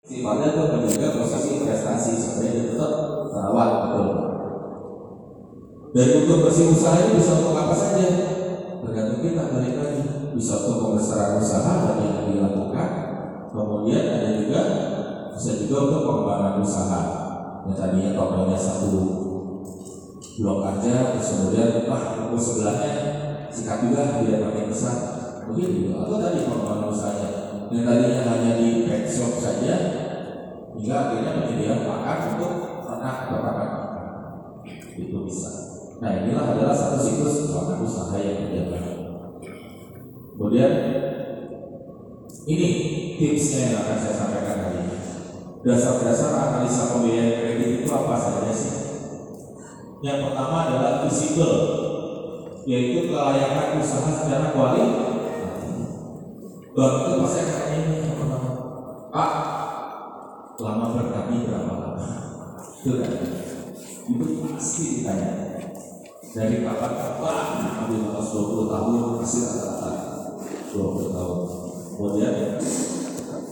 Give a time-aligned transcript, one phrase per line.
[0.00, 2.92] sifatnya untuk menjaga posisi investasi dia tetap
[3.28, 4.08] terawat betul.
[5.90, 8.06] Dan untuk bersih usaha ini bisa untuk apa saja?
[8.80, 10.02] Tergantung kita balik lagi.
[10.38, 12.88] Bisa untuk pembesaran usaha dan yang dilakukan.
[13.50, 14.60] Kemudian ada juga
[15.34, 17.00] bisa juga untuk pengembangan usaha.
[17.66, 18.92] Yang tadinya totalnya satu
[20.40, 22.92] blok aja, terus kemudian wah buku sebelahnya
[23.52, 25.19] sikat juga biar makin besar.
[25.50, 25.98] Begitu.
[25.98, 27.30] Atau tadi pengembangan usahanya
[27.70, 29.74] yang tadinya hanya di pet shop saja
[30.74, 32.52] hingga akhirnya menyediakan pakan untuk
[32.82, 33.40] ternak atau
[34.98, 35.50] itu bisa.
[36.00, 38.84] Nah inilah adalah satu siklus pakan usaha yang berjalan.
[40.34, 40.72] Kemudian
[42.48, 42.68] ini
[43.20, 44.96] tipsnya yang akan saya sampaikan hari ini.
[45.60, 48.76] Dasar-dasar analisa pembiayaan kredit itu apa saja sih?
[50.00, 51.58] Yang pertama adalah visible,
[52.64, 55.19] yaitu kelayakan usaha secara kualitatif.
[56.80, 57.96] Bang itu pasti akan ini.
[59.12, 59.32] Pak,
[60.64, 62.08] lama berkami berapa lama?
[62.80, 63.12] Itu kan?
[64.08, 65.30] Itu pasti ditanya.
[66.30, 67.36] Dari kapan kapan
[67.84, 69.92] ambil atas 20 tahun pasti rata-rata
[70.72, 71.38] 20 tahun.
[72.00, 72.34] Kemudian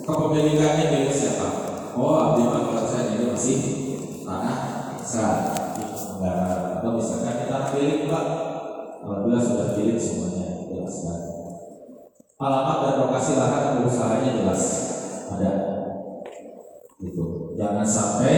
[0.08, 1.48] kepemilikannya milik siapa?
[2.00, 3.58] Oh, abdi kalau saya ini masih
[4.24, 4.56] tanah
[5.05, 5.52] saya
[6.17, 8.24] negara atau misalkan kita milik pak
[9.05, 11.38] alhamdulillah sudah milik semuanya jelaskan
[12.39, 14.62] alamat dan lokasi lahan dan usahanya jelas.
[15.34, 15.53] Ada.
[17.03, 17.55] Itu.
[17.58, 18.36] Jangan sampai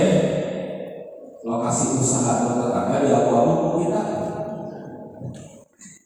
[1.45, 4.03] lokasi usaha atau tetangga di abu-abu kita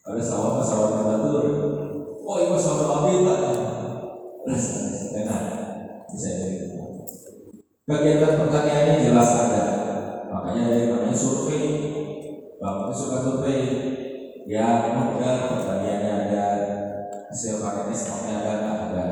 [0.05, 1.35] ada sawah sawah batu
[2.23, 3.41] oh itu sawah abu pak.
[5.15, 5.43] Enak.
[6.11, 6.59] Bisa jadi.
[7.85, 9.65] Kegiatan pertaniannya jelas ada.
[10.35, 11.63] Makanya dari namanya survei.
[12.59, 13.63] Bapak suka survei.
[14.45, 16.45] Ya benar pertaniannya ada
[17.31, 18.53] hasil panennya semuanya ada
[18.91, 19.07] ada?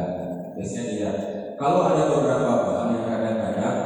[0.53, 1.17] Biasanya tidak
[1.63, 3.79] kalau ada beberapa bank yang kadang-kadang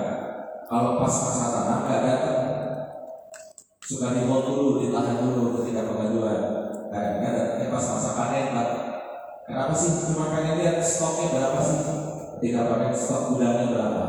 [0.67, 2.41] kalau pas masa tanam nggak datang.
[3.87, 6.41] Suka dimol dulu ditahan dulu ketika pengajuan.
[6.91, 8.69] Kadang-kadang datangnya pas masa panen pak.
[9.47, 9.93] Kenapa sih?
[10.11, 11.81] Cuma pengen lihat stoknya berapa sih?
[12.39, 14.05] Ketika panen stok gudangnya berapa?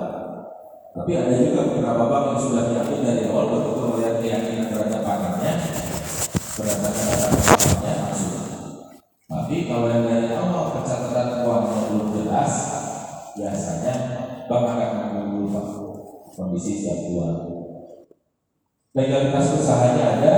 [0.97, 5.53] Tapi ada juga beberapa bank yang sudah yakin dari awal betul melihat keyakinan terhadap panennya.
[6.57, 8.36] Data panennya langsung
[9.47, 12.51] tapi kalau yang dari awal pencatatan uangnya belum jelas,
[13.31, 13.95] biasanya
[14.43, 15.55] bank akan menunggu
[16.35, 17.47] kondisi siap jual.
[18.91, 20.35] Legalitas usahanya ada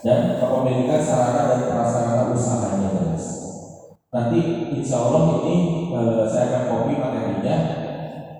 [0.00, 3.24] dan kepemilikan sarana dan prasarana usahanya jelas.
[4.08, 4.40] Nanti
[4.80, 5.56] insya Allah ini
[5.92, 7.56] eh, saya akan copy materinya,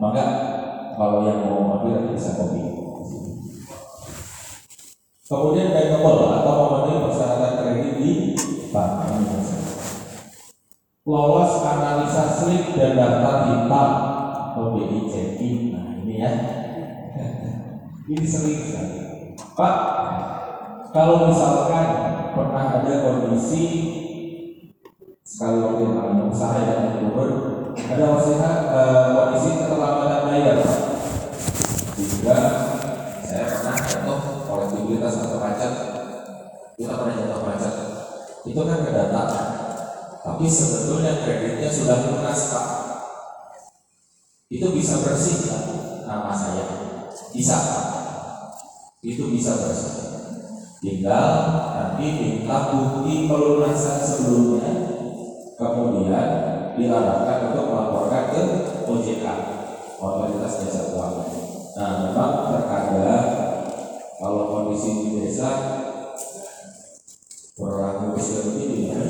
[0.00, 0.24] maka
[0.96, 2.64] kalau yang mau ngambil nanti bisa copy.
[5.28, 8.12] Kemudian bankable atau memenuhi persyaratan kredit di
[11.06, 13.90] Lolos analisa slip dan daftar hitam
[14.50, 14.74] atau
[15.06, 15.70] checking.
[15.70, 16.32] Nah ini ya.
[18.10, 18.98] ini sering sekali.
[19.54, 19.76] Pak,
[20.90, 21.86] kalau misalkan
[22.34, 23.64] pernah ada kondisi
[25.22, 27.30] sekali waktu yang usaha yang turun,
[27.78, 30.58] ada maksudnya eh, kondisi keterlambatan bayar,
[31.94, 32.38] sehingga
[33.22, 34.20] saya pernah jatuh
[34.50, 35.72] kolektivitas atau pajak
[36.74, 37.93] kita pernah jatuh pajak
[38.44, 39.22] itu kan ke data.
[40.24, 42.66] Tapi sebetulnya kreditnya sudah lunas pak.
[44.52, 45.62] Itu bisa bersih pak
[46.04, 46.64] nama saya.
[47.32, 47.84] Bisa pak.
[49.00, 49.92] Itu bisa bersih.
[50.84, 51.28] Tinggal
[51.72, 54.72] nanti minta bukti pelunasan sebelumnya
[55.56, 56.28] kemudian
[56.76, 58.42] diarahkan untuk melaporkan ke
[58.84, 59.24] OJK
[59.96, 61.30] Otoritas Jasa Keuangan.
[61.74, 63.26] Nah memang terkadang
[64.20, 65.50] kalau kondisi di desa
[68.14, 69.02] berlaku begini ya.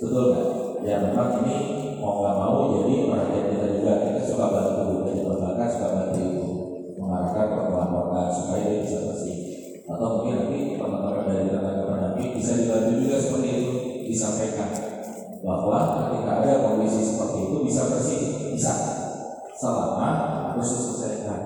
[0.00, 0.44] Betul kan
[0.86, 1.56] ya memang ini
[2.00, 3.92] mau nggak mau jadi perhatian kita juga.
[4.00, 6.24] Kita suka bantu dari lembaga suka bantu
[6.96, 9.36] mengarahkan ke melaporkan supaya dia bisa bersih.
[9.86, 13.72] Atau mungkin nanti teman-teman dari tenaga pendamping bisa dibantu juga seperti itu
[14.08, 14.70] disampaikan
[15.46, 18.20] bahwa ketika ada kondisi seperti itu bisa bersih
[18.56, 18.72] bisa
[19.56, 20.08] selama
[20.52, 21.40] harus diselesaikan.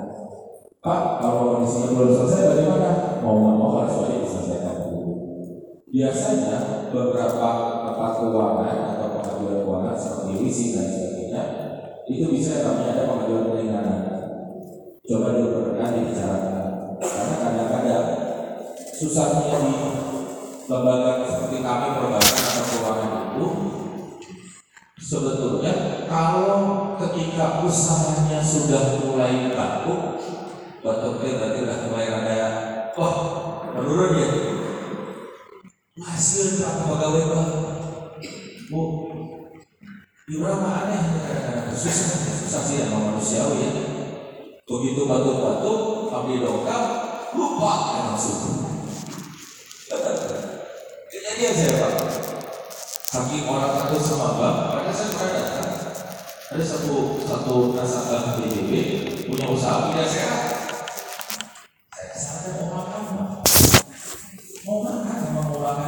[0.81, 3.21] Pak, kalau kondisinya belum selesai bagaimana?
[3.21, 4.80] Mau nggak mau harus diselesaikan.
[5.91, 7.49] Biasanya beberapa
[7.83, 11.43] tempat keuangan atau pengajuan keuangan seperti leasing dan sebagainya
[12.07, 14.01] itu bisa namanya ada pengajuan peringanan.
[15.03, 16.67] Coba pernah dibicarakan
[17.03, 18.07] karena kadang-kadang
[18.95, 19.75] susahnya di
[20.71, 23.47] lembaga seperti kami perbankan atau keuangan itu
[25.03, 25.73] sebetulnya
[26.07, 30.23] kalau ketika usahanya sudah mulai batuk
[30.87, 32.39] batuknya berarti udah mulai ada
[32.95, 33.15] oh
[33.75, 34.31] menurun ya
[36.00, 37.47] hasil berapa pegawai pak.
[38.73, 38.82] Bu
[40.31, 42.08] berapa aneh kadang-kadang susah
[42.47, 43.70] susah sih emang manusiawi ya.
[44.64, 46.85] Begitu batuk-batuk ambil dongkap
[47.37, 48.41] lupa ya langsung
[51.11, 51.94] kejadian saya pak.
[53.11, 55.70] Saking orang takut sama bank mereka saya datang.
[56.50, 58.73] Ada satu satu nasabah BBB
[59.26, 60.60] punya usaha tidak sehat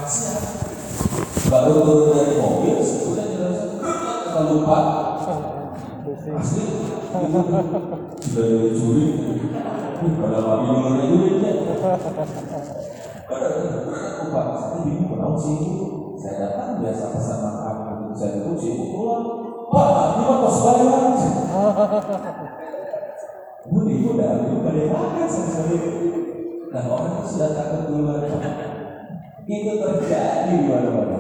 [0.07, 0.43] siap
[1.53, 4.79] baru turun dari mobil sudah jalan kita lupa.
[6.33, 6.65] Asli.
[8.23, 9.07] Sudah dicuri
[10.03, 11.53] pada kami dengar duitnya
[13.29, 13.49] pada
[14.19, 15.59] lupa saya bingung kenapa sih
[16.19, 19.27] saya datang biasa pesan makan saya duduk sibuk pulang
[19.71, 19.87] pak
[20.19, 21.03] ini mah kos bayar
[23.63, 25.79] Bu, ibu udah ambil pada makan sekali
[26.73, 28.27] Nah orang sudah takut duluan
[29.47, 31.19] itu terjadi di mana-mana.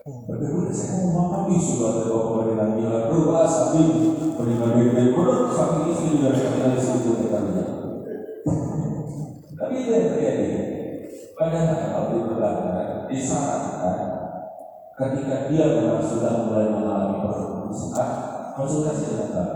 [0.00, 3.88] Bagaimana saya mau makan di ada bapak dengan bilang berubah sambil
[4.40, 7.64] berikan diri menurut saking istri juga dari situ katanya.
[9.60, 10.48] Tapi itu yang terjadi.
[11.36, 13.96] Padahal kalau diperlakukan disarankan
[14.96, 18.08] ketika dia memang sudah mulai mengalami permusuhan
[18.56, 19.50] konsultasi dengan bank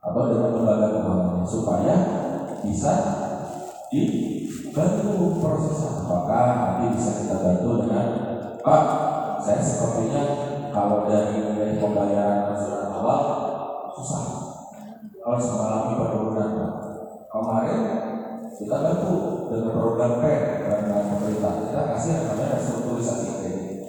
[0.00, 1.96] atau dengan lembaga keuangan supaya
[2.64, 2.92] bisa
[4.72, 8.06] dibantu prosesnya apakah nanti bisa kita bantu dengan
[8.64, 8.82] Pak
[9.44, 10.22] saya sepertinya
[10.72, 13.20] kalau dari nilai pembayaran angsuran awal
[13.92, 14.24] susah.
[15.20, 16.50] Harus mengalami penurunan
[17.28, 17.80] kemarin
[18.56, 19.14] kita bantu
[19.52, 20.24] dengan program P
[20.64, 21.52] dengan pemerintah.
[21.68, 23.80] Kita kasih namanya restrukturisasi kredit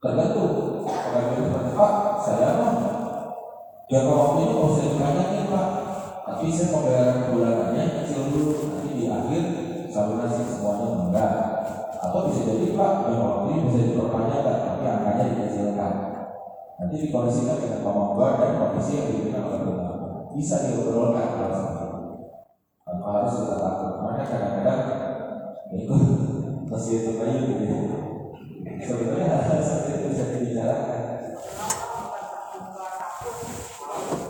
[0.00, 1.92] tergantung kalau Pak.
[2.24, 2.74] Saya mah
[3.92, 5.85] jangka waktu ini mau saya dibanyakin Pak
[6.26, 9.42] tapi saya pembayaran bulanannya kecil dulu nanti di akhir
[9.94, 11.32] saluran semuanya enggak.
[12.02, 15.92] Atau bisa jadi Pak waktu ini bisa diperpanjang tapi angkanya dikecilkan.
[16.82, 19.60] Nanti dikondisikan dengan kemampuan dan kondisi yang diberikan oleh
[20.36, 22.12] bisa diobrolkan kalau seperti itu
[22.82, 23.92] tanpa harus kita takut.
[24.02, 24.80] Makanya kadang-kadang
[25.72, 25.96] itu
[26.66, 27.76] masih itu kayu gitu.
[28.82, 31.02] Sebenarnya hal seperti itu bisa dibicarakan.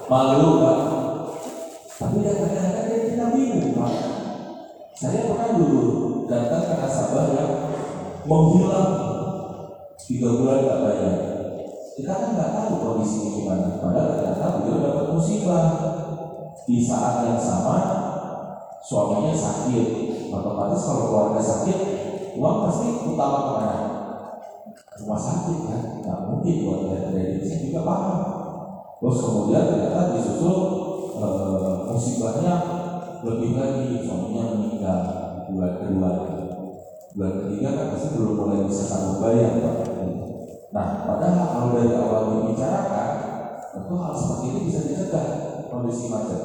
[0.07, 0.96] Malu pak
[4.97, 5.85] saya pernah dulu
[6.25, 7.53] datang ke nasabah yang
[8.25, 8.93] menghilang.
[10.01, 11.15] Tiga bulan nggak bayar.
[11.99, 13.69] Kita kan nggak tahu kondisinya gimana.
[13.77, 15.65] Padahal ternyata beliau dapat musibah.
[16.67, 17.77] Di saat yang sama
[18.81, 19.87] suaminya sakit.
[20.33, 21.79] Otomatis kalau keluarga sakit
[22.37, 23.79] uang pasti utama ke mana?
[24.97, 25.83] Rumah sakit kan?
[26.01, 26.81] Nggak mungkin buat
[27.13, 28.19] dari saya juga paham.
[28.97, 30.57] Terus kemudian ternyata disusul
[31.21, 31.27] e,
[31.85, 32.55] musibahnya
[33.27, 34.99] lebih lagi suaminya meninggal
[35.51, 36.11] bulan kedua
[37.17, 39.53] bulan ketiga kan pasti belum mulai bisa sanggup bayar
[40.71, 43.09] nah padahal kalau dari awal dibicarakan
[43.75, 45.27] tentu hal seperti ini bisa dicegah
[45.77, 46.43] kondisi macet.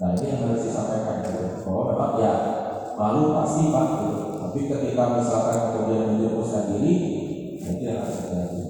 [0.00, 1.20] Nah ini yang harus disampaikan.
[1.22, 1.44] Gitu.
[1.68, 2.32] bahwa memang ya
[2.96, 3.86] malu pasti pak.
[4.00, 4.16] Gitu.
[4.40, 6.92] tapi ketika misalkan kemudian menjerumuskan diri
[7.58, 8.62] itu yang harus terjadi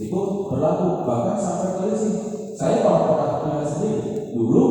[0.00, 2.10] itu berlaku bahkan sampai polisi
[2.54, 4.64] saya kalau pernah punya sendiri dulu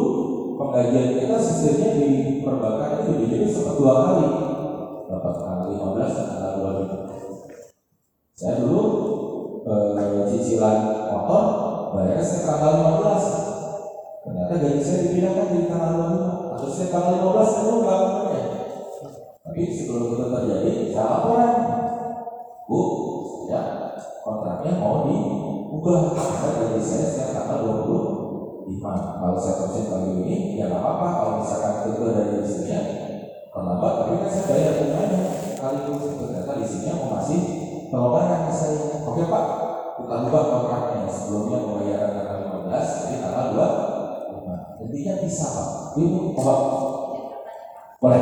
[0.59, 2.09] penggajian kita sistemnya di
[2.43, 4.27] perbankan itu jadi sempat dua kali.
[5.07, 6.51] Dapat tanggal 15 dan tanggal
[6.85, 7.09] 25
[8.39, 8.83] saya dulu
[9.67, 10.77] eh, cicilan
[11.11, 11.43] motor
[11.91, 12.71] bayarnya saya tanggal
[13.03, 15.91] 15 ternyata gaji saya dipindahkan di tanggal
[16.47, 17.95] 25 atau saya tanggal 15 saya lupa.
[18.31, 18.43] Ya
[19.43, 21.51] tapi sebelum itu terjadi saya laporan.
[22.69, 22.79] Bu
[23.49, 23.61] ya
[24.21, 25.99] kontraknya mau diubah.
[26.15, 27.59] Karena gaji saya sekarang tanggal
[28.77, 31.07] 25 kalau saya persen pagi ini ya nggak apa-apa.
[31.17, 32.79] Kalau misalkan itu dari istrinya
[33.49, 35.21] terlambat tapi kan saya bayar bunganya
[35.57, 37.39] kali itu ternyata istrinya mau masih
[37.89, 38.77] pelonggaran ke saya.
[39.01, 39.45] Oke pak.
[39.99, 41.09] Kita ubah kontraknya.
[41.09, 42.37] Sebelumnya pembayaran tanggal
[42.69, 45.67] 15 jadi tanggal 25 intinya bisa pak.
[45.97, 46.07] Ini
[46.37, 46.59] obat.
[47.99, 48.21] Boleh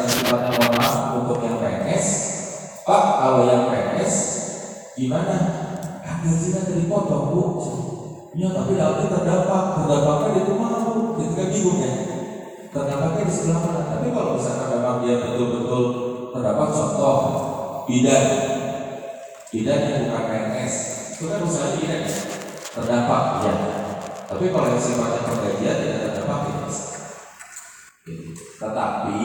[0.00, 2.06] yang sifatnya mohon maaf untuk yang PNS,
[2.88, 4.14] Pak kalau yang PNS
[4.96, 5.36] gimana?
[6.00, 7.44] Kan gajinya dari potong bu.
[8.32, 11.92] Ya tapi dalamnya terdampak, terdampaknya itu mau, ketika bingung ya.
[12.72, 13.82] Terdampaknya di sebelah mana?
[13.92, 15.84] Tapi kalau misalkan memang dia betul-betul
[16.32, 17.18] terdapat contoh
[17.90, 18.24] bidan,
[19.52, 20.74] bidan yang bukan PNS,
[21.12, 22.14] itu kan usaha bidan ya,
[22.72, 23.54] terdampak ya.
[24.30, 26.56] Tapi kalau yang sifatnya pekerja tidak terdampak ya.
[28.60, 29.22] Tetapi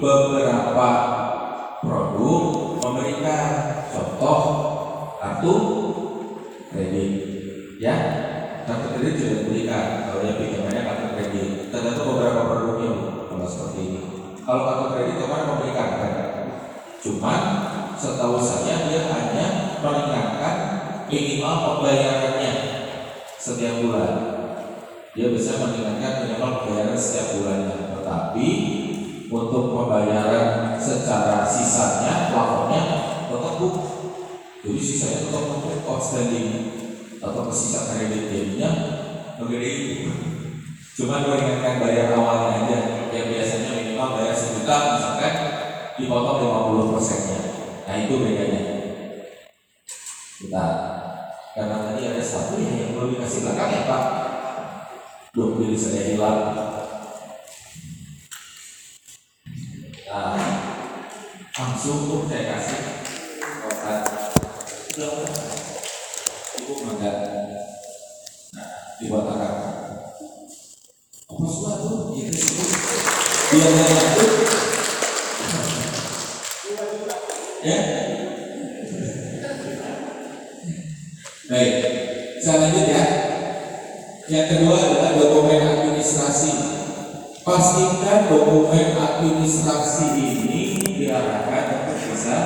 [0.00, 0.90] beberapa
[1.84, 2.42] produk
[2.80, 3.48] memberikan
[3.92, 4.40] contoh
[5.20, 5.54] kartu
[6.72, 7.12] kredit
[7.76, 7.96] ya.
[8.64, 10.08] Kartu kredit juga diberikan.
[10.08, 11.48] Kalau yang pinjamannya kartu kredit.
[11.68, 12.90] Tergantung beberapa produknya
[13.28, 14.00] kalau seperti ini.
[14.40, 16.12] Kalau kartu kredit kemarin memberikan kan?
[17.00, 17.42] Cuman
[17.96, 19.46] setahu saya dia hanya
[19.84, 20.56] mengingatkan
[21.12, 22.52] minimal pembayarannya
[23.36, 24.12] setiap bulan.
[25.12, 27.76] Dia bisa mengingatkan minimal pembayaran setiap bulannya.
[28.00, 28.48] Tetapi
[29.30, 32.82] untuk pembayaran secara sisanya plafonnya
[33.30, 33.68] tetap bu
[34.60, 36.48] jadi sisanya tetap untuk outstanding
[37.22, 38.70] atau sisa kredit jadinya
[39.40, 40.12] begini itu.
[41.00, 45.34] Cuma mengingatkan bayar awalnya aja yang biasanya minimal bayar sejuta misalkan
[45.96, 47.40] dipotong 50 persennya.
[47.88, 48.62] Nah itu bedanya.
[50.40, 50.64] Kita
[51.56, 54.02] karena tadi ada satu ya yang belum dikasih belakang ya pak.
[55.32, 56.79] Belum pilih saya hilang
[60.10, 60.34] Nah,
[61.54, 62.82] langsung tuh saya kasih
[63.62, 64.02] obat.
[66.58, 67.12] Ibu mangga
[68.50, 69.54] nah dibuat akar
[71.30, 72.64] apa suatu itu itu
[73.54, 74.26] biar itu
[77.62, 77.78] ya?
[81.46, 81.74] Baik
[82.42, 83.04] saya lanjut ya.
[84.26, 86.79] Yang kedua adalah dokumen administrasi
[87.50, 92.38] pastikan dokumen administrasi ini diarahkan untuk bisa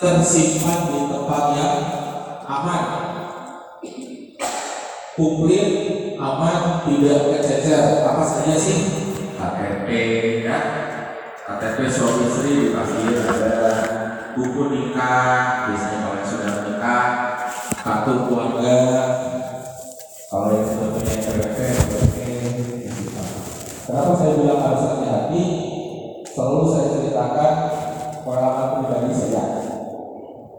[0.00, 1.76] tersimpan di tempat yang
[2.48, 2.84] aman.
[5.12, 5.68] Komplit
[6.16, 8.80] aman tidak kececer apa saja sih?
[9.36, 9.88] KTP
[10.48, 10.56] ya.
[11.44, 13.72] KTP suami istri dipastiin ada
[14.32, 17.04] buku nikah biasanya kalau sudah menikah
[17.84, 18.78] kartu keluarga.
[20.32, 21.87] Kalau yang sudah punya NPWP
[23.88, 25.44] Kenapa saya bilang harus hati-hati?
[26.28, 27.52] Selalu saya ceritakan
[28.20, 29.64] pengalaman pribadi saya.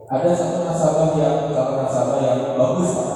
[0.10, 3.12] Ada satu nasabah yang calon nasabah yang bagus pak,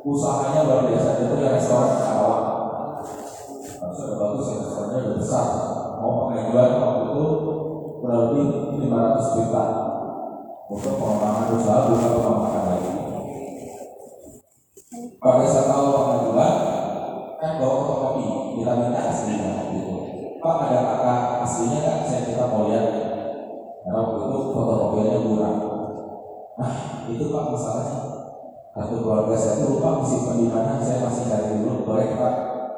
[0.00, 2.44] usahanya luar biasa itu yang restoran Karawang.
[3.92, 5.46] Sudah bagus ya restorannya udah besar.
[6.00, 7.26] Mau pengajuan waktu itu
[8.00, 8.46] kurang lebih
[8.80, 9.64] 500 juta
[10.72, 12.47] untuk pengembangan usaha bukan pengembangan
[29.08, 31.88] keluarga saya tuh lupa simpan di mana saya masih cari dulu.
[31.88, 32.34] Boleh pak?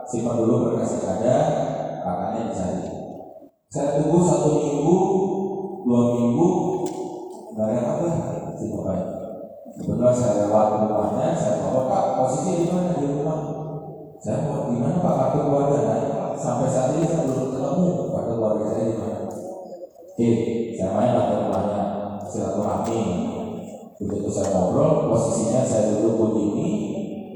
[0.06, 1.34] Simpan dulu berkasih ada
[2.06, 2.87] kakaknya dicari.
[3.75, 4.99] Saya tunggu satu minggu
[5.82, 6.49] dua minggu
[7.50, 8.08] nggak ada apa
[8.54, 9.06] si bapaknya
[9.75, 12.94] kebetulan saya lewat rumahnya saya bawa pak posisi di mana?
[12.94, 13.38] Di rumah.
[14.22, 15.14] Saya mau di mana Pak?
[15.16, 19.18] Kartu keluarga nah, sampai saat ini saya belum ketemu kartu keluarga saya di mana.
[19.26, 20.28] Oke,
[20.76, 21.80] saya main lah ke rumahnya
[22.28, 23.00] silaturahmi.
[24.00, 26.69] Begitu saya ngobrol, posisinya saya duduk begini,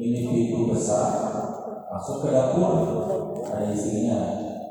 [0.00, 1.12] ini pintu besar,
[1.92, 2.72] masuk ke dapur,
[3.44, 4.16] ada istrinya,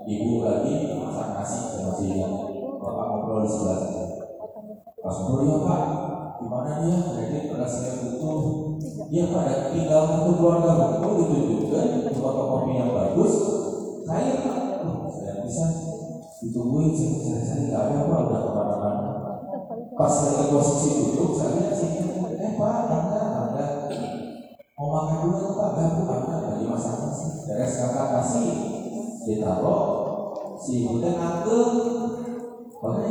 [0.01, 2.33] ibu lagi masak nasi, saya masih ingat.
[2.81, 4.05] Bapak ngobrol di sebelah saya.
[5.05, 5.81] Pas ngobrol ya Pak,
[6.41, 6.97] gimana dia?
[7.13, 8.41] Jadi pada saya butuh
[9.13, 13.33] Iya Pak, ada tinggal satu keluarga betul ditunjukkan fotokopi yang bagus.
[14.09, 15.65] Saya Pak, oh, saya bisa
[16.41, 19.12] ditungguin saya saya nggak ada Pak, udah ke mana-mana.
[19.93, 21.91] Pas lagi posisi duduk, saya lihat sih,
[22.41, 23.65] eh Pak, anda, anda
[24.73, 27.27] mau makan dulu tuh Pak, gak Bu, anda lagi masak nasi.
[27.45, 28.49] Beres kakak kasih,
[29.29, 29.83] ditaruh,
[30.57, 31.63] si teh ngangkel,
[32.81, 33.09] oke,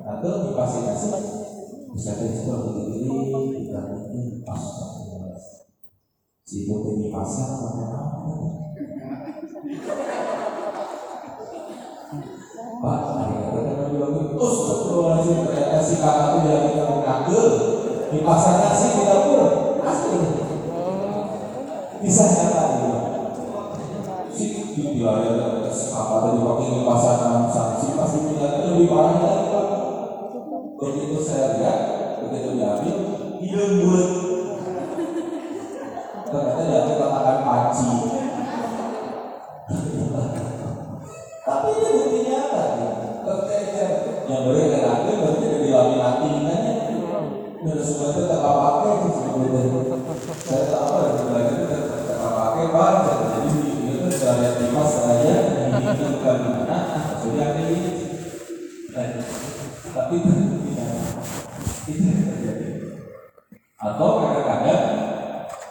[0.00, 1.08] ngangkel dipasih nasi,
[1.92, 3.04] bisa kita berdiri,
[3.60, 4.64] kita berdiri, pas.
[6.44, 8.00] Si ibu ini pasar pakai apa?
[12.84, 13.00] Pak,
[14.48, 17.46] astagfirullahaladzim, ternyata si kakak dia bilang ngangkel,
[18.12, 19.42] di pasar nasi di dapur,
[19.82, 20.18] asli.
[22.04, 22.98] Bisa nyata gitu.
[24.34, 24.44] Si
[24.76, 25.32] dibilang ya,
[25.72, 27.14] kakak tadi pakai di pasar
[27.48, 29.46] nasi, pasti punya lebih parah lagi.
[30.74, 31.78] Begitu saya lihat,
[32.20, 32.96] begitu diambil,
[33.40, 34.03] hilang buat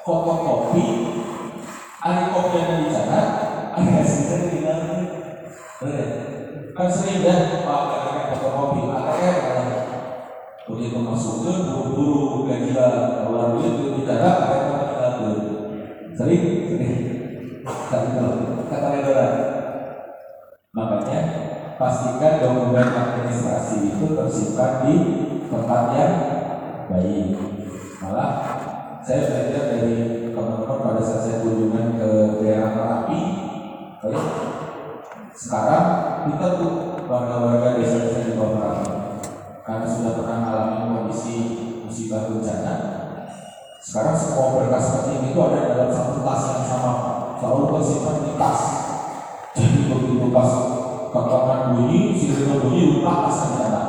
[0.03, 0.86] fotokopi
[2.03, 3.19] ada kopi yang di sana
[3.72, 4.91] ada hasilnya di dalam
[6.75, 9.38] kan sering dah pak kadang fotokopi ATM
[10.63, 15.43] begitu masuk ke buru-buru gajian keluar duit itu bicara tinggal dulu.
[16.15, 16.43] Sering?
[16.72, 16.98] Sering.
[18.72, 19.27] Kata negara
[20.74, 21.22] makanya
[21.77, 24.95] pastikan dokumen administrasi itu tersimpan di
[25.51, 26.15] tempat yang
[26.89, 27.38] baik.
[28.01, 28.62] Malah
[29.03, 33.22] saya belajar dari teman-teman pada saat saya kunjungan ke daerah Merapi
[34.00, 34.25] baik
[35.36, 35.88] sekarang
[36.31, 38.91] kita tuh warga-warga desa-desa di bawah Merapi
[39.67, 41.36] karena sudah pernah mengalami kondisi
[41.83, 42.74] musibah bencana
[43.83, 46.93] sekarang semua berkas penting itu ada dalam satu tas yang sama.
[47.36, 48.62] Selalu tersimpan di tas.
[49.51, 50.50] Jadi begitu pas
[51.12, 53.83] katakan bunyi sirine bunyi lupa tas di sana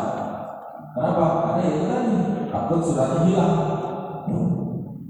[0.90, 1.26] kenapa?
[1.46, 2.14] Karena itu tadi
[2.50, 3.54] akun suratnya hilang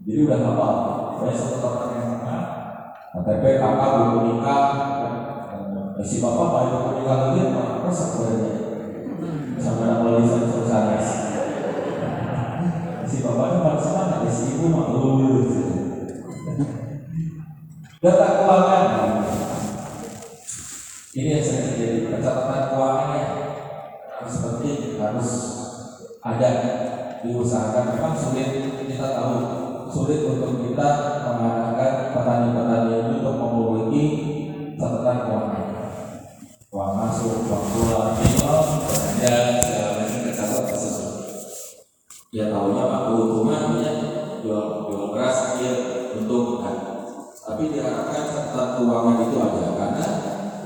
[0.05, 0.69] jadi udah lama
[1.17, 2.37] saya satu teman yang sama
[3.17, 4.65] KTP kakak belum nikah
[5.97, 7.41] dan si bapak baik belum nikah lagi
[7.89, 8.53] resep sebenarnya
[9.57, 10.83] sama nama lisan susah
[13.09, 15.25] si bapaknya malah semangat si ibu malu
[18.05, 18.85] data keuangan
[21.17, 23.25] ini yang sering terjadi pencatatan keuangannya
[24.21, 25.31] harus penting harus
[26.25, 26.51] ada
[27.25, 27.97] diusahakan.
[27.97, 28.49] Memang sulit
[28.85, 29.64] kita tahu
[29.95, 30.89] sulit untuk kita
[31.23, 34.05] mengarahkan petani-petani ini untuk memiliki
[34.75, 35.67] catatan keuangan.
[36.75, 38.59] Uang masuk uang keluar tinggal
[38.91, 41.23] belanja segala macam tercatat sesuatu
[42.35, 43.93] ya tahunya pak keuntungan ya
[44.43, 45.73] jual jual beras dia
[46.19, 46.77] untung kan
[47.47, 50.07] tapi diharapkan catatan keuangan itu ada karena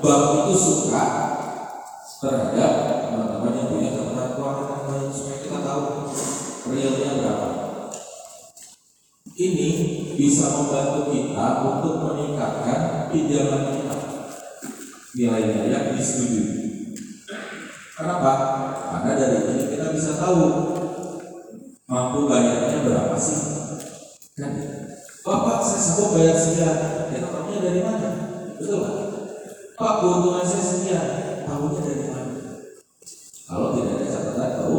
[0.00, 1.04] bank itu suka
[2.24, 2.72] terhadap
[3.04, 5.82] teman-teman yang punya catatan keuangan supaya kita tahu
[6.72, 7.57] realnya berapa
[9.38, 9.70] ini
[10.18, 13.96] bisa membantu kita untuk meningkatkan pinjaman kita
[15.14, 16.58] nilainya yang disetujui.
[17.94, 18.32] Kenapa?
[18.90, 20.42] Karena dari ini kita bisa tahu
[21.86, 23.38] mampu bayarnya berapa sih?
[24.34, 24.54] Kan?
[25.22, 26.78] Bapak saya sanggup bayar sekian.
[27.14, 28.10] Kita tahunya dari mana?
[28.58, 28.94] Betul kan?
[29.78, 31.06] Pak keuntungan saya sekian.
[31.46, 32.34] Tahunya dari mana?
[33.46, 34.78] Kalau tidak ada catatan tahu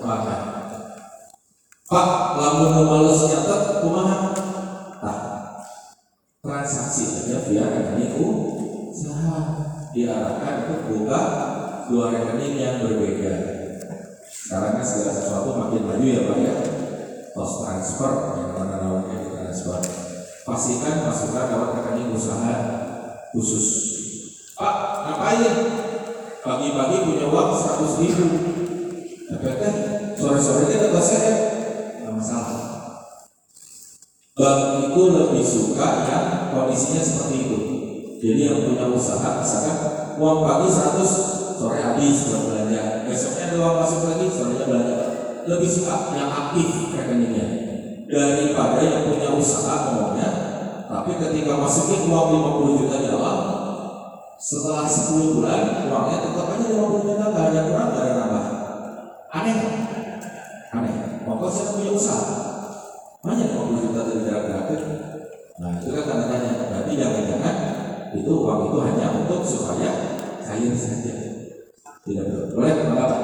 [0.00, 0.36] maka
[1.90, 4.18] Pak, lamun males nyatet kumaha?
[5.00, 5.18] Nah,
[6.44, 8.14] transaksi aja via rekening
[8.90, 9.38] usaha
[9.96, 11.20] diarahkan untuk buka
[11.88, 13.34] dua rekening yang berbeda.
[14.28, 16.54] Sekarang kan segala sesuatu makin maju ya Pak ya.
[17.32, 19.78] Post transfer yang mana namanya transfer.
[20.44, 22.54] Pastikan masukkan lewat rekening usaha
[23.30, 23.66] khusus.
[24.58, 25.54] Pak, ngapain?
[26.40, 28.49] Pagi-pagi punya uang 100 ribu.
[35.00, 37.58] Itu lebih suka yang kondisinya seperti itu.
[38.20, 39.76] Jadi yang punya usaha misalkan
[40.20, 43.08] uang pagi 100 sore habis buat belanja.
[43.08, 44.96] Besoknya ada uang masuk lagi sorenya belanja.
[45.48, 47.46] Lebih suka yang aktif rekeningnya
[48.12, 50.28] daripada yang punya usaha ngomongnya.
[50.84, 52.28] Tapi ketika masukin uang
[52.60, 53.36] 50 juta di awal,
[54.36, 58.44] setelah 10 bulan uangnya tetap aja 50 juta nggak ada kurang nggak ada nambah.
[59.32, 59.56] Aneh,
[60.76, 60.94] aneh.
[61.24, 62.49] Pokoknya saya punya usaha,
[63.20, 64.66] banyak 50 juta dari gerak-gerak
[65.60, 66.50] Nah itu kan tanda tanya.
[66.72, 67.56] Berarti jangan-jangan
[68.16, 69.90] itu uang itu hanya untuk supaya
[70.40, 71.14] cair saja.
[72.00, 72.56] Tidak.
[72.56, 73.16] Boleh mengapa?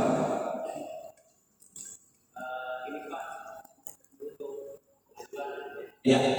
[6.04, 6.35] Ya.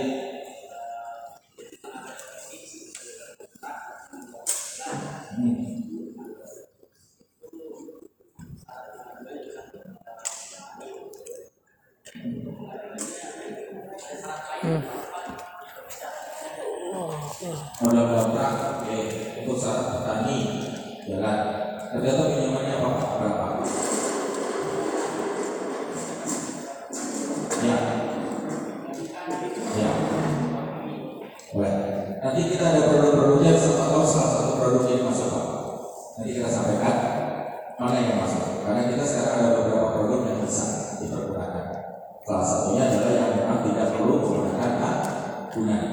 [42.27, 45.83] Salah satunya adalah yang memang tidak perlu menggunakan agunan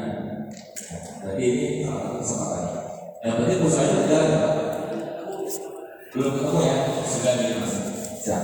[1.25, 2.81] jadi ini uh, kesempatannya.
[3.25, 3.59] Yang penting
[4.13, 4.55] ya, Pak.
[6.15, 6.77] Belum ketemu ya,
[7.09, 7.75] sudah di mas.
[8.21, 8.43] Siap.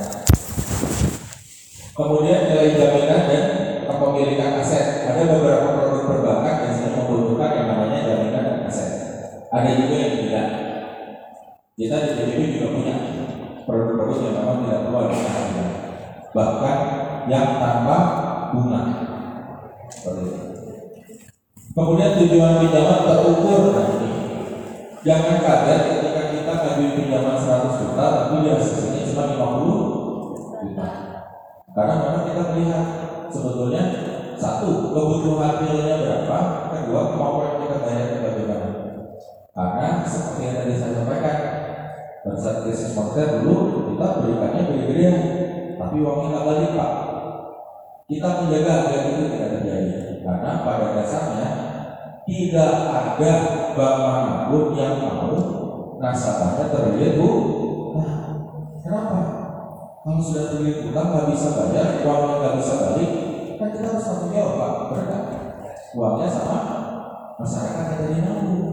[1.93, 3.45] Kemudian nilai jaminan dan
[3.85, 5.05] kepemilikan aset.
[5.07, 7.99] Ada beberapa produk perbankan yang sedang membutuhkan yang namanya
[9.51, 10.49] Ada juga yang tidak.
[11.77, 12.95] Kita di PDB juga punya
[13.69, 15.65] produk-produk yang memang tidak perlu ada bunga.
[16.31, 16.77] Bahkan
[17.31, 17.99] yang tanpa
[18.51, 18.83] bunga.
[21.71, 24.11] Kemudian tujuan pinjaman terukur ini.
[25.01, 30.87] Jangan kaget ketika kita ngajuin pinjaman 100 juta tapi di hasilnya cuma 50 juta.
[31.71, 32.85] Karena memang kita melihat
[33.31, 33.83] sebetulnya
[34.35, 36.39] satu kebutuhan realnya berapa,
[36.75, 38.69] kedua kemampuan kita bayar bagaimana.
[39.55, 41.37] Karena seperti yang tadi saya sampaikan,
[42.21, 43.57] pada saat krisis moneter dulu
[43.95, 45.17] kita berikannya gede-gedean,
[45.79, 47.10] tapi uangnya nggak balik pak.
[48.11, 49.95] Kita menjaga agar itu tidak terjadi,
[50.27, 51.47] karena pada dasarnya
[52.27, 53.33] tidak ada
[53.79, 55.31] bank mana pun yang mau
[56.03, 57.15] nasabahnya terlilit.
[57.95, 58.11] Nah,
[58.83, 59.19] kenapa?
[60.03, 63.11] Kalau sudah terlilit utang nggak bisa bayar, uangnya nggak bisa balik,
[63.63, 65.23] kan kita harus tanggung jawab pak, benar?
[65.95, 66.57] Uangnya sama
[67.39, 68.67] masyarakat yang tadi nanggung,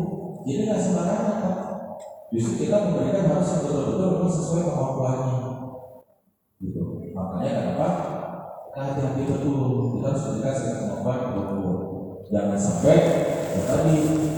[0.49, 1.57] jadi nggak sembarangan pak.
[2.33, 5.37] Justru kita memberikan harus yang betul-betul sesuai kemampuannya.
[6.57, 6.83] Gitu.
[7.13, 7.87] Makanya kenapa?
[8.77, 9.97] Hati-hati betul.
[9.97, 11.73] Kita harus kemampuan yang betul.
[12.29, 12.97] Jangan sampai
[13.57, 13.95] ya tadi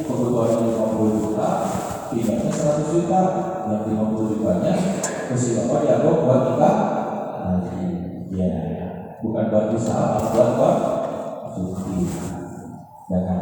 [0.08, 1.50] kebutuhan 50 juta,
[2.08, 3.22] tinggalnya 100 juta,
[3.68, 4.74] yang 50 jutanya
[5.28, 6.72] mesti bapak dianggap buat kita
[7.44, 7.82] nanti
[8.32, 8.54] ya
[9.20, 10.78] bukan buat usaha, buat buat
[11.60, 12.00] cuti.
[13.12, 13.42] Ya kan?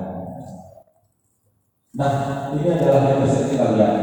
[1.93, 2.13] Nah,
[2.57, 3.95] ini adalah yang bisa kita lihat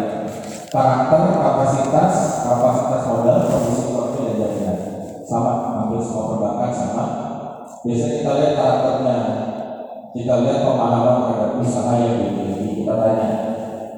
[0.71, 2.15] karakter, kapasitas,
[2.47, 4.79] kapasitas modal, kondisi waktu dan jaminan
[5.27, 5.74] sama
[6.05, 7.05] semua perbankan sama.
[7.81, 9.17] Biasanya kita lihat karakternya,
[10.13, 12.85] kita lihat pemahaman terhadap usaha yang dimiliki.
[12.85, 13.29] Kita tanya,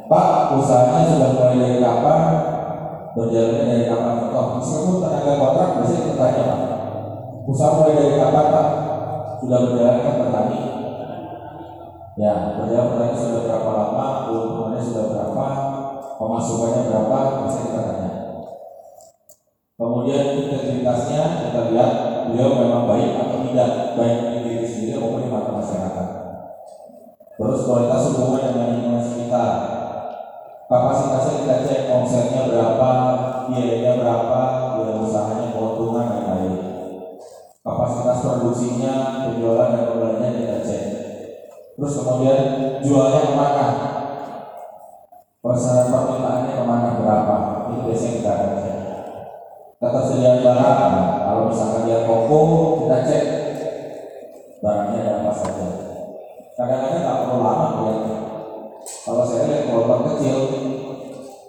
[0.06, 2.22] Pak, usahanya sudah mulai dari kapan?
[3.18, 4.14] Berjalannya dari kapan?
[4.30, 6.60] Oh, meskipun tenaga kontrak biasanya kita tanya, Pak,
[7.50, 8.68] usaha mulai dari kapan, Pak?
[9.42, 10.60] Sudah berjalan kan petani?
[12.16, 14.06] Ya, berjalan petani sudah berapa lama?
[14.30, 15.46] Keuntungannya sudah berapa?
[16.16, 18.10] pemasukannya berapa bisa kita tanya.
[19.76, 21.92] Kemudian integritasnya kita lihat
[22.32, 26.06] beliau memang baik atau tidak baik di diri sendiri maupun di mata masyarakat.
[27.36, 29.52] Terus kualitas hubungan dengan lingkungan sekitar.
[30.66, 32.90] Kapasitasnya kita cek omsetnya berapa,
[33.52, 34.40] biayanya berapa,
[34.74, 36.76] biaya usahanya, keuntungan dan lain
[37.66, 40.82] Kapasitas produksinya, penjualan dan pembeliannya kita cek.
[41.74, 42.38] Terus kemudian
[42.86, 43.66] jualnya ke mana?
[45.42, 47.36] Persyaratan permintaannya ke mana berapa?
[47.66, 48.75] Itu biasanya kita akan cek.
[49.86, 52.38] Ketersediaan barang, kalau misalkan dia toko,
[52.82, 53.24] kita cek
[54.58, 55.66] barangnya ada apa saja.
[56.58, 58.18] Kadang-kadang nggak perlu lama melihatnya.
[59.06, 60.38] Kalau saya lihat korban kecil,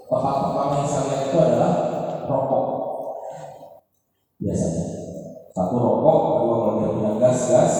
[0.05, 1.71] tempat pertama yang saya lihat itu adalah
[2.29, 2.65] rokok.
[4.37, 4.85] Biasanya
[5.57, 7.73] satu rokok, kedua kalau dia punya gas, gas,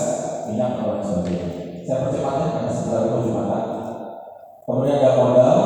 [0.49, 1.49] minyak dan lain sebagainya.
[1.85, 3.63] Saya percepatnya karena sebentar itu Jumatan.
[4.65, 5.57] Kemudian ada modal,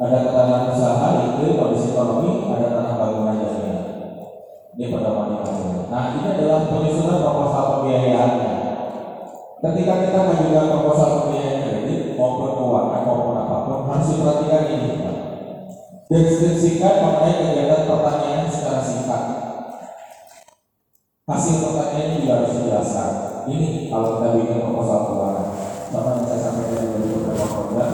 [0.00, 3.65] ada ketahanan usaha itu kondisi ekonomi, ada tanah bangunan.
[4.76, 5.40] Ini pedoman
[5.88, 8.52] Nah ini adalah penyusunan proposal pembiayaannya.
[9.56, 14.90] Ketika kita mengajukan proposal pembiayaan kredit maupun keuangan maupun apa pun harus diperhatikan ini.
[16.12, 19.22] Deskripsikan mengenai kegiatan pertanian secara singkat.
[21.24, 23.10] Hasil pertanian juga harus dijelaskan.
[23.48, 25.48] Ini kalau kita bikin proposal keuangan.
[25.88, 27.90] Sama yang saya sampaikan di beberapa program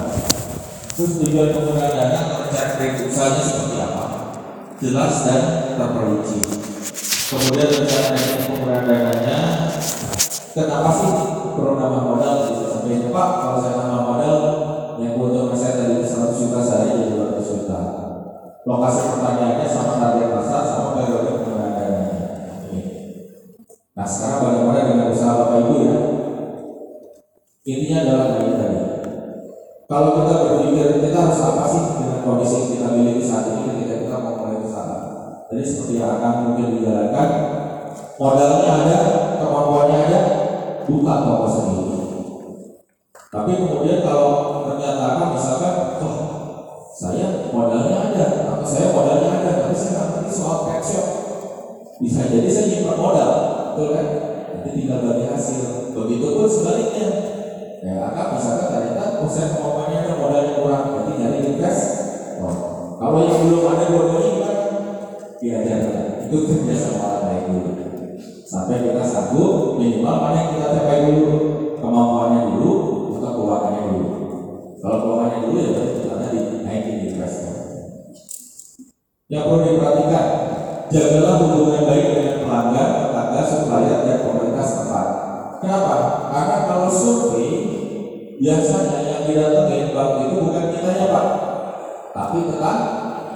[0.97, 4.05] Terus tujuan penggunaan dana atau rencana kredit usahanya seperti apa?
[4.83, 5.43] Jelas dan
[5.79, 6.72] terperinci.
[7.33, 8.13] Kemudian rencana
[8.45, 9.41] penggunaan dananya,
[10.53, 11.13] kenapa sih
[11.57, 12.53] perlu nama modal?
[12.53, 14.39] Bisa sampai Pak, kalau saya nama modal,
[15.01, 17.79] yang keuntungan saya tadi 100 juta saya jadi 200 juta.
[18.69, 22.21] Lokasi pertanyaannya sama target pasar, sama periode penggunaan dananya.
[23.97, 25.97] Nah sekarang bagaimana dengan usaha bapak ibu ya?
[27.65, 28.81] Intinya adalah ini tadi.
[29.89, 34.05] Kalau kita berpikir kita harus apa sih dengan kondisi yang kita miliki saat ini ketika
[34.05, 34.97] kita mau mulai usaha.
[35.53, 37.29] Jadi seperti yang akan mungkin dijalankan,
[38.17, 38.99] modalnya ada,
[39.37, 40.21] kemampuannya ada,
[40.89, 42.01] buka toko sendiri.
[43.29, 46.17] Tapi kemudian kalau ternyata kan misalkan, oh
[46.97, 51.07] saya modalnya ada, atau saya modalnya ada, tapi saya nggak ngerti soal cash shop.
[52.01, 53.31] Bisa jadi saya nyimpan modal,
[53.77, 54.07] betul kan?
[54.57, 55.93] Nanti tinggal bagi hasil.
[55.93, 57.09] Begitupun sebaliknya,
[57.83, 61.83] Ya, kakak misalkan ternyata saya kemampuannya ada modalnya kurang, berarti nyari invest.
[62.39, 62.57] Oh.
[62.95, 64.42] Kalau yang belum ada gimana?
[65.43, 66.31] Diajarkan.
[66.31, 67.71] Itu kerja sama baik dulu.
[68.47, 71.27] Sampai kita sanggup minimal mana yang kita capai dulu
[71.83, 72.73] kemampuannya dulu,
[73.11, 74.09] bukan keuangannya dulu.
[74.79, 77.55] Kalau keuangannya dulu ya berarti kita dinaikin investor.
[79.27, 80.27] Yang perlu diperhatikan,
[80.95, 85.07] jagalah hubungan baik dengan pelanggan, tetangga, supplier, dan komunitas tempat.
[85.59, 85.95] Kenapa?
[86.31, 87.51] Karena kalau survei
[88.39, 91.27] biasanya yang didatengin bang itu bukan kitanya pak,
[92.15, 92.77] tapi tetap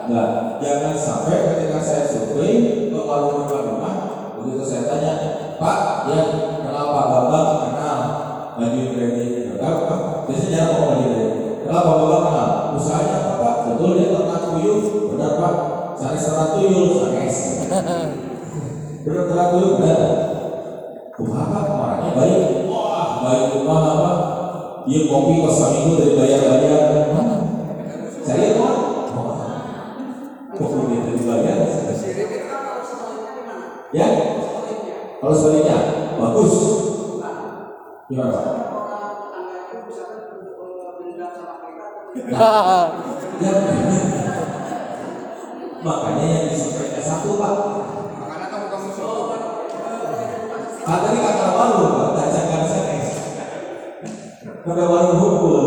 [0.06, 0.28] enggak.
[0.62, 3.94] Jangan sampai ketika saya survei ke rumah-rumah,
[4.40, 5.12] begitu saya tanya,
[5.58, 6.22] Pak, ya
[6.62, 7.98] kenal Pak Bambang kenal
[8.56, 8.82] baju
[9.56, 11.30] enggak Pak, biasanya jarang baju kredit.
[11.66, 11.98] Kenal Pak
[12.76, 13.54] usahanya apa Pak?
[13.66, 14.78] Betul dia ternak tuyul,
[15.10, 15.54] benar Pak.
[15.96, 17.36] Sari serat tuyul, sanes.
[19.02, 20.00] Benar ternak tuyul, benar.
[21.16, 24.12] Kumaha orangnya baik, wah baik kumaha apa?
[24.84, 26.82] Iya kopi kos seminggu dari bayar-bayar.
[28.20, 28.74] Saya kok,
[30.52, 31.58] kopi dia dari bayar.
[33.96, 34.06] Ya,
[35.18, 35.78] kalau sebaliknya
[36.20, 36.54] bagus.
[38.16, 38.24] Ya,
[45.84, 47.52] makanya yang disampaikan satu Pak.
[50.86, 53.08] Ah, tadi kata warung, Pak, tak jangan senes.
[54.64, 55.65] Pada warung hukum,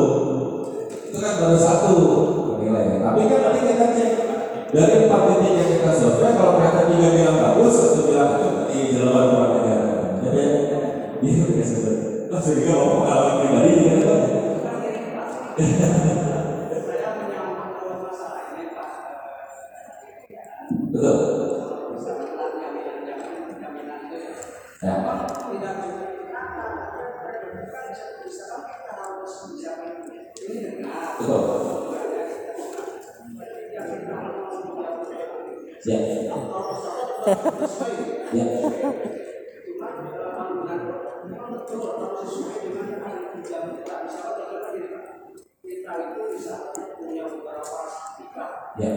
[48.80, 48.95] Ya.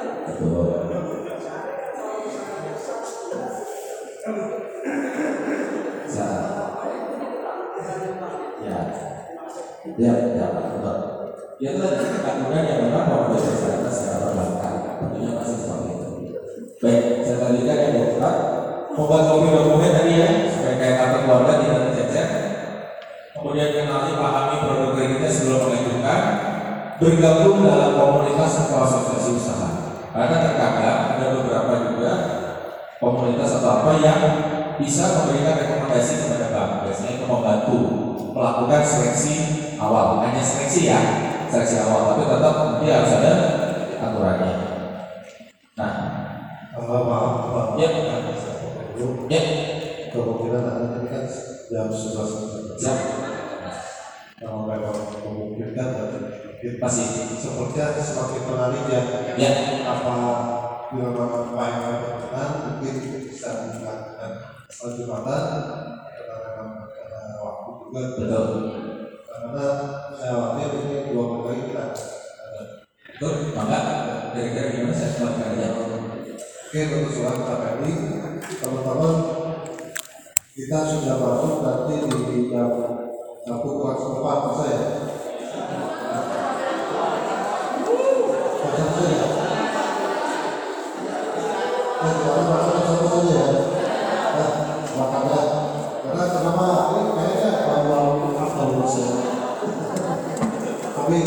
[0.00, 0.66] Betul.
[8.60, 8.78] Ya.
[10.00, 10.96] Ya ya betul.
[11.60, 16.08] Ya tadi kemudian yang memang mau kesehatan secara perbankan tentunya masih seperti itu.
[16.80, 18.04] Baik saya lanjutkan ya Bu.
[18.16, 18.34] Pak
[18.96, 21.54] membuat kopi dokumen tadi ya supaya kayak kata keluarga
[23.72, 26.20] kenali pahami produk kreditnya sebelum mengajukan
[27.00, 29.68] bergabung dalam komunitas atau asosiasi usaha.
[30.10, 32.12] Karena terkadang ada beberapa juga
[33.00, 34.20] komunitas atau apa yang
[34.76, 36.70] bisa memberikan rekomendasi kepada bank.
[36.84, 37.78] Biasanya itu membantu
[38.36, 39.34] melakukan seleksi
[39.80, 40.20] awal.
[40.26, 41.00] Hanya seleksi ya
[41.48, 42.14] seleksi awal.
[42.14, 43.32] Tapi tetap nanti harus ada
[44.02, 44.52] aturannya.
[45.80, 45.92] Nah.
[46.80, 47.66] Uh, maaf, Pak.
[47.80, 47.88] ya.
[49.30, 49.42] Ya.
[50.10, 51.24] Kemungkinan ini kan
[51.70, 52.50] jam 11
[52.82, 52.94] ya
[54.40, 56.08] Kalau memang memungkinkan dan
[57.36, 59.02] sepertinya semakin menarik ya.
[59.36, 59.50] ya.
[59.84, 60.12] Apa
[60.88, 61.12] mana
[61.52, 61.76] main
[62.80, 62.94] mungkin
[63.28, 64.32] bisa dilakukan
[64.72, 65.44] setelah Jumatan
[66.16, 68.00] karena waktu juga.
[68.16, 68.48] Betul.
[69.28, 69.66] Karena
[70.16, 72.64] saya khawatir ini dua lagi kita ada.
[72.96, 73.32] betul.
[73.52, 73.78] Maka
[74.32, 75.68] kira-kira gimana saya aja
[76.70, 77.92] Oke, untuk soal KPI,
[78.62, 79.14] teman-teman
[80.54, 82.99] kita sudah masuk nanti di jam
[84.44, 84.80] masa ya?
[88.60, 89.24] Macam saya.
[92.00, 92.14] Eh,
[93.08, 93.48] saja ya.
[94.36, 94.50] Nah,
[94.92, 95.40] makanya
[96.04, 96.66] karena kenapa
[97.00, 97.50] ini kayaknya.
[101.00, 101.18] Tapi